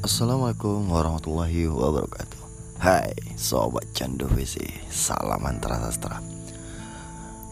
[0.00, 2.40] Assalamualaikum warahmatullahi wabarakatuh.
[2.80, 6.24] Hai Sobat Candu Visi Salam antara sastra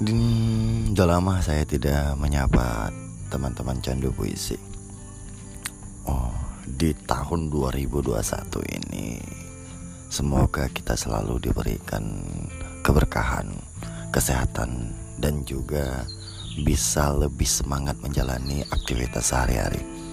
[0.01, 0.17] Dan
[0.97, 2.88] Udah lama saya tidak menyapa
[3.29, 4.56] teman-teman Candu Puisi
[6.08, 6.33] Oh
[6.65, 8.17] di tahun 2021
[8.80, 9.21] ini
[10.08, 12.24] Semoga kita selalu diberikan
[12.80, 13.53] keberkahan
[14.08, 16.09] Kesehatan dan juga
[16.65, 20.07] bisa lebih semangat menjalani aktivitas sehari-hari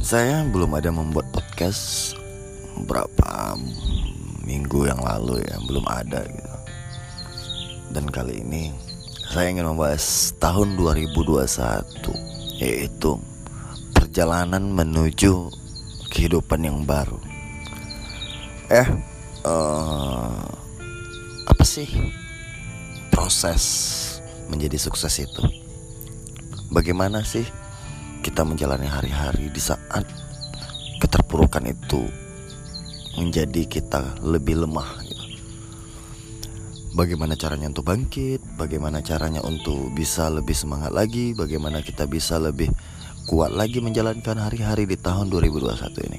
[0.00, 2.14] saya belum ada membuat podcast
[2.88, 3.56] berapa
[4.42, 6.56] minggu yang lalu ya belum ada gitu.
[7.90, 8.74] Dan kali ini
[9.30, 13.14] saya ingin membahas tahun 2021 yaitu
[13.94, 15.52] perjalanan menuju
[16.10, 17.18] kehidupan yang baru.
[18.66, 18.88] Eh
[19.46, 20.50] uh,
[21.46, 21.86] apa sih
[23.14, 23.62] proses
[24.50, 25.42] menjadi sukses itu?
[26.70, 27.46] Bagaimana sih
[28.20, 30.04] kita menjalani hari-hari di saat
[31.00, 32.04] keterpurukan itu
[33.16, 35.24] menjadi kita lebih lemah gitu.
[36.90, 42.68] Bagaimana caranya untuk bangkit, bagaimana caranya untuk bisa lebih semangat lagi, bagaimana kita bisa lebih
[43.30, 46.18] kuat lagi menjalankan hari-hari di tahun 2021 ini.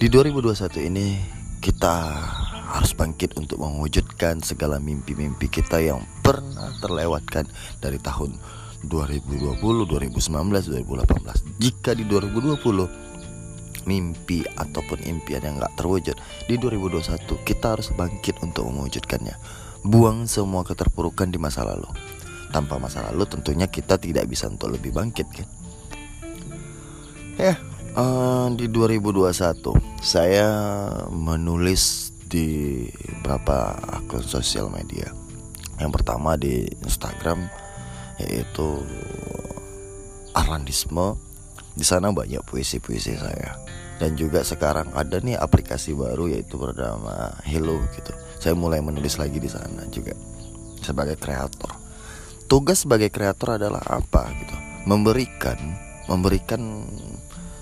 [0.00, 1.20] Di 2021 ini
[1.60, 1.94] kita
[2.70, 7.44] harus bangkit untuk mewujudkan segala mimpi-mimpi kita yang pernah terlewatkan
[7.84, 8.40] dari tahun
[8.84, 11.60] 2020, 2019, 2018.
[11.60, 13.10] Jika di 2020
[13.88, 19.36] mimpi ataupun impian yang gak terwujud di 2021 kita harus bangkit untuk mewujudkannya.
[19.80, 21.88] Buang semua keterpurukan di masa lalu.
[22.52, 25.48] Tanpa masa lalu tentunya kita tidak bisa untuk lebih bangkit kan.
[27.40, 27.54] Ya,
[27.96, 30.48] uh, di 2021 saya
[31.08, 32.84] menulis di
[33.24, 35.08] beberapa akun sosial media.
[35.80, 37.48] Yang pertama di Instagram
[38.28, 38.84] yaitu
[40.36, 41.16] Arlandisme.
[41.74, 43.56] Di sana banyak puisi-puisi saya.
[44.00, 48.12] Dan juga sekarang ada nih aplikasi baru yaitu bernama Hello gitu.
[48.40, 50.16] Saya mulai menulis lagi di sana juga
[50.80, 51.76] sebagai kreator.
[52.48, 54.56] Tugas sebagai kreator adalah apa gitu?
[54.88, 55.58] Memberikan
[56.08, 56.82] memberikan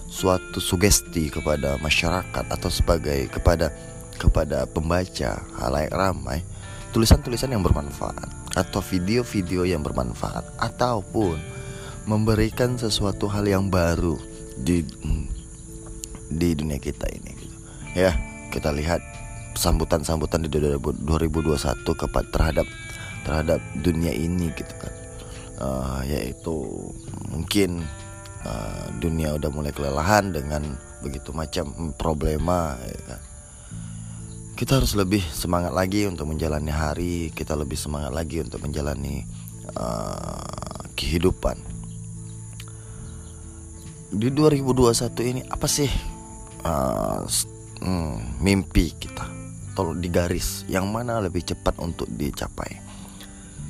[0.09, 3.69] suatu sugesti kepada masyarakat atau sebagai kepada
[4.17, 6.41] kepada pembaca halayak ramai
[6.93, 11.37] tulisan-tulisan yang bermanfaat atau video-video yang bermanfaat ataupun
[12.09, 14.17] memberikan sesuatu hal yang baru
[14.57, 14.81] di
[16.29, 17.57] di dunia kita ini gitu.
[17.97, 18.17] Ya,
[18.49, 19.01] kita lihat
[19.53, 21.05] sambutan-sambutan di 2021
[21.85, 22.67] kepada terhadap
[23.25, 24.95] terhadap dunia ini gitu kan.
[25.59, 26.55] Uh, yaitu
[27.35, 27.83] mungkin
[28.47, 30.63] uh, dunia udah mulai kelelahan dengan
[31.03, 33.08] begitu macam problema ya
[34.59, 39.23] kita harus lebih semangat lagi untuk menjalani hari kita lebih semangat lagi untuk menjalani
[39.79, 41.55] uh, kehidupan.
[44.11, 45.87] Di 2021 ini apa sih
[46.67, 47.23] uh,
[47.79, 49.31] hmm, mimpi kita?
[49.79, 52.83] Tolong digaris yang mana lebih cepat untuk dicapai?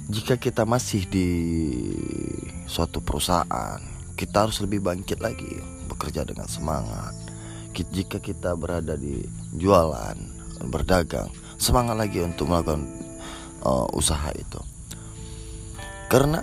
[0.09, 1.29] Jika kita masih di
[2.65, 3.77] suatu perusahaan
[4.17, 5.53] kita harus lebih bangkit lagi
[5.85, 7.13] bekerja dengan semangat.
[7.77, 9.23] Jika kita berada di
[9.55, 12.87] jualan berdagang semangat lagi untuk melakukan
[13.63, 14.61] uh, usaha itu.
[16.09, 16.41] Karena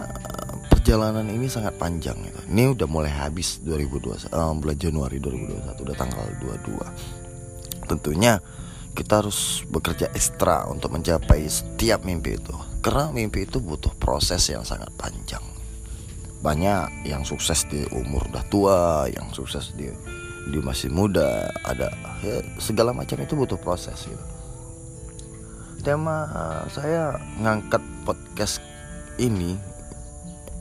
[0.69, 2.41] perjalanan ini sangat panjang gitu.
[2.53, 8.37] ini udah mulai habis 2021 uh, bulan Januari 2021 udah tanggal 22 tentunya
[8.93, 12.53] kita harus bekerja ekstra untuk mencapai setiap mimpi itu
[12.85, 15.41] karena mimpi itu butuh proses yang sangat panjang.
[16.45, 19.89] Banyak yang sukses di umur udah tua yang sukses di
[20.45, 21.89] di masih muda ada
[22.21, 24.25] ya, segala macam itu butuh proses gitu.
[25.81, 26.25] Tema
[26.69, 28.61] saya ngangkat podcast
[29.21, 29.57] ini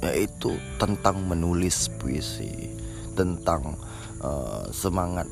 [0.05, 2.69] yaitu tentang menulis puisi
[3.17, 3.73] tentang
[4.21, 5.25] uh, semangat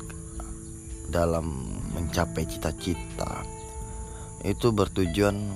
[1.13, 3.45] dalam mencapai cita-cita.
[4.41, 5.53] Itu bertujuan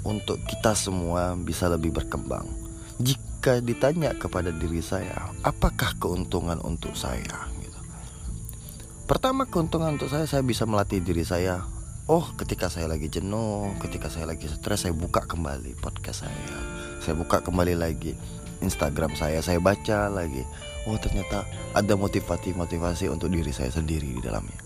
[0.00, 2.48] untuk kita semua bisa lebih berkembang.
[2.96, 7.48] Jika ditanya kepada diri saya apakah keuntungan untuk saya
[9.10, 11.66] Pertama keuntungan untuk saya saya bisa melatih diri saya.
[12.06, 16.54] Oh, ketika saya lagi jenuh, ketika saya lagi stres, saya buka kembali podcast saya.
[17.02, 18.14] Saya buka kembali lagi
[18.62, 20.46] Instagram saya, saya baca lagi.
[20.86, 21.42] Oh, ternyata
[21.74, 24.62] ada motivasi-motivasi untuk diri saya sendiri di dalamnya.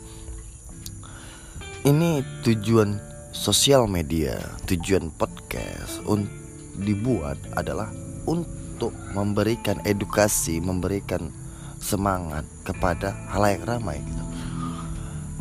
[1.88, 3.00] Ini tujuan
[3.32, 4.36] sosial media,
[4.68, 6.36] tujuan podcast untuk
[6.84, 7.88] dibuat adalah
[8.28, 11.32] untuk memberikan edukasi, memberikan
[11.80, 14.33] semangat kepada halayak ramai gitu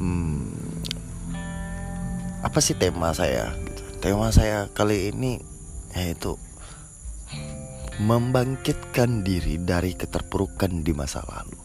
[0.03, 0.43] hmm,
[2.43, 3.55] apa sih tema saya
[4.03, 5.39] tema saya kali ini
[5.95, 6.35] yaitu
[8.01, 11.59] membangkitkan diri dari keterpurukan di masa lalu.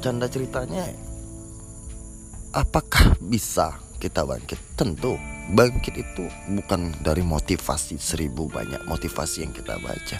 [0.00, 0.88] Canda ceritanya,
[2.56, 4.56] apakah bisa kita bangkit?
[4.80, 5.20] Tentu,
[5.52, 6.24] bangkit itu
[6.56, 10.18] bukan dari motivasi seribu banyak motivasi yang kita baca,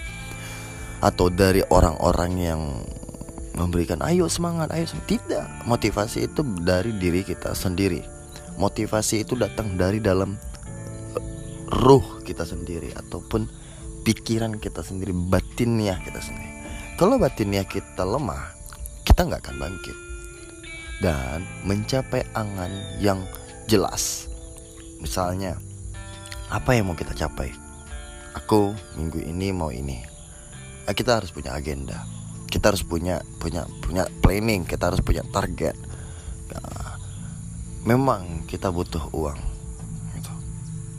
[1.00, 2.60] atau dari orang-orang yang
[3.54, 5.08] memberikan ayo semangat, ayo semangat.
[5.18, 8.02] Tidak, motivasi itu dari diri kita sendiri.
[8.60, 10.36] Motivasi itu datang dari dalam
[11.70, 13.46] ruh kita sendiri ataupun
[14.02, 16.50] pikiran kita sendiri, batinnya kita sendiri.
[16.98, 18.52] Kalau batinnya kita lemah,
[19.06, 19.96] kita nggak akan bangkit
[21.00, 22.70] dan mencapai angan
[23.00, 23.24] yang
[23.64, 24.28] jelas.
[25.00, 25.56] Misalnya,
[26.52, 27.48] apa yang mau kita capai?
[28.36, 29.96] Aku minggu ini mau ini.
[30.84, 32.04] Nah, kita harus punya agenda.
[32.50, 34.66] Kita harus punya punya punya planning.
[34.66, 35.78] Kita harus punya target.
[36.50, 36.98] Nah,
[37.86, 39.38] memang kita butuh uang.
[40.18, 40.32] Gitu.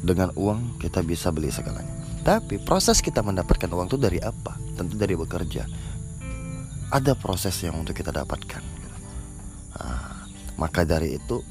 [0.01, 1.91] Dengan uang kita bisa beli segalanya.
[2.21, 4.55] Tapi proses kita mendapatkan uang itu dari apa?
[4.77, 5.67] Tentu dari bekerja.
[6.91, 8.63] Ada proses yang untuk kita dapatkan.
[9.75, 10.27] Nah,
[10.59, 11.41] maka dari itu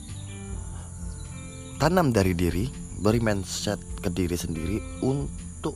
[1.80, 2.68] tanam dari diri,
[3.00, 5.74] beri mindset ke diri sendiri untuk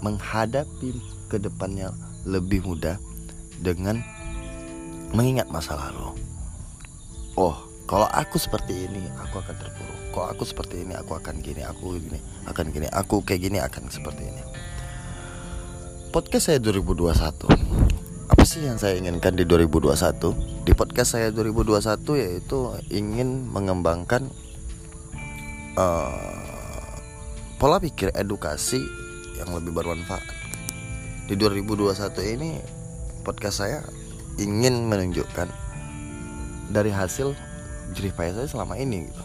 [0.00, 0.90] menghadapi
[1.30, 1.92] ke depannya
[2.24, 2.96] lebih mudah
[3.60, 4.00] dengan
[5.14, 6.16] mengingat masa lalu.
[7.38, 10.00] Oh, kalau aku seperti ini, aku akan terpuruk.
[10.14, 13.90] Kalau aku seperti ini, aku akan gini, aku gini, akan gini, aku kayak gini akan
[13.90, 14.42] seperti ini.
[16.14, 17.10] Podcast saya 2021.
[18.30, 20.64] Apa sih yang saya inginkan di 2021?
[20.64, 24.30] Di podcast saya 2021 yaitu ingin mengembangkan
[25.74, 26.94] uh,
[27.58, 28.78] pola pikir edukasi
[29.38, 30.33] yang lebih bermanfaat.
[31.24, 32.60] Di 2021 ini
[33.24, 33.80] podcast saya
[34.36, 35.48] ingin menunjukkan
[36.68, 37.32] dari hasil
[37.96, 39.22] jerih payah saya selama ini gitu.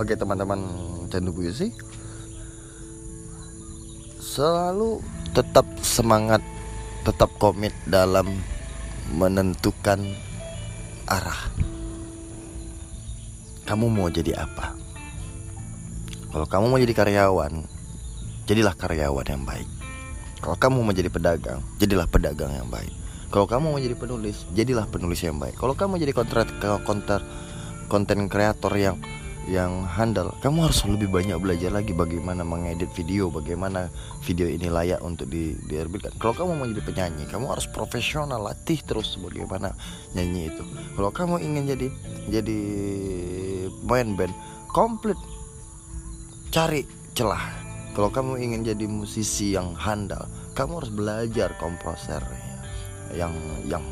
[0.00, 0.64] Oke teman-teman
[1.12, 1.68] Candu Puisi
[4.16, 5.04] Selalu
[5.36, 6.40] tetap semangat
[7.04, 8.32] Tetap komit dalam
[9.12, 10.00] menentukan
[11.04, 11.52] arah
[13.72, 14.74] kamu mau jadi apa?
[16.28, 17.64] Kalau kamu mau jadi karyawan,
[18.44, 19.81] jadilah karyawan yang baik.
[20.42, 22.90] Kalau kamu mau jadi pedagang, jadilah pedagang yang baik.
[23.30, 25.54] Kalau kamu mau jadi penulis, jadilah penulis yang baik.
[25.54, 26.44] Kalau kamu jadi konten
[26.82, 27.22] konten
[27.86, 28.98] konten kreator yang
[29.46, 33.90] yang handal, kamu harus lebih banyak belajar lagi bagaimana mengedit video, bagaimana
[34.22, 35.54] video ini layak untuk di.
[36.18, 39.74] Kalau kamu mau jadi penyanyi, kamu harus profesional, latih terus bagaimana
[40.14, 40.62] nyanyi itu.
[40.98, 41.86] Kalau kamu ingin jadi
[42.30, 42.58] jadi
[43.82, 44.34] main band,
[44.70, 45.18] komplit
[46.50, 47.61] cari celah.
[47.92, 50.24] Kalau kamu ingin jadi musisi yang handal,
[50.56, 52.24] kamu harus belajar komposer
[53.12, 53.36] yang
[53.68, 53.84] yang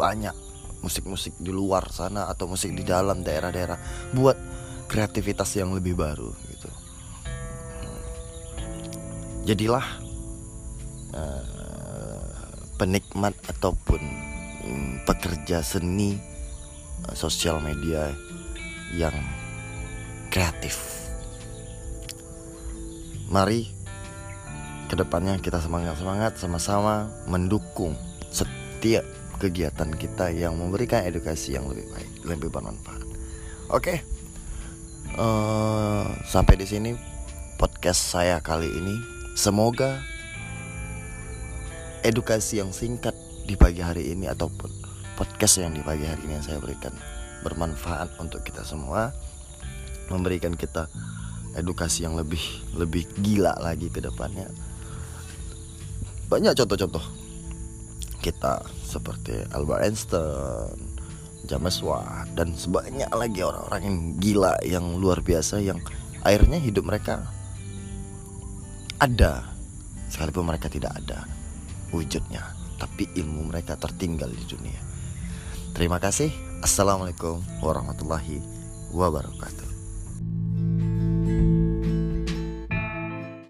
[0.00, 0.32] banyak
[0.80, 3.76] musik-musik di luar sana atau musik di dalam daerah-daerah
[4.16, 4.36] buat
[4.88, 6.70] kreativitas yang lebih baru gitu.
[9.44, 9.84] Jadilah
[11.12, 11.44] uh,
[12.80, 14.00] penikmat ataupun
[14.64, 16.16] um, pekerja seni
[17.04, 18.08] uh, sosial media
[18.96, 19.16] yang
[20.32, 21.07] kreatif
[23.28, 23.68] mari
[24.88, 27.92] ke depannya kita semangat semangat sama-sama mendukung
[28.32, 29.04] setiap
[29.36, 33.04] kegiatan kita yang memberikan edukasi yang lebih baik lebih bermanfaat
[33.68, 33.98] oke okay
[35.16, 36.92] uh, sampai di sini
[37.56, 38.96] podcast saya kali ini.
[39.38, 40.02] Semoga
[42.02, 43.14] edukasi yang singkat
[43.46, 44.66] di pagi hari ini ataupun
[45.14, 46.90] podcast yang di pagi hari ini yang saya berikan
[47.46, 49.14] bermanfaat untuk kita semua,
[50.10, 50.90] memberikan kita
[51.56, 52.40] edukasi yang lebih
[52.76, 54.48] lebih gila lagi ke depannya.
[56.28, 57.04] Banyak contoh-contoh.
[58.18, 60.76] Kita seperti Albert Einstein,
[61.46, 65.78] James Watt dan sebanyak lagi orang-orang yang gila yang luar biasa yang
[66.26, 67.24] akhirnya hidup mereka
[68.98, 69.54] ada.
[70.08, 71.28] Sekalipun mereka tidak ada
[71.92, 72.40] wujudnya
[72.78, 74.80] tapi ilmu mereka tertinggal di dunia.
[75.74, 76.32] Terima kasih.
[76.58, 78.42] Assalamualaikum warahmatullahi
[78.90, 79.67] wabarakatuh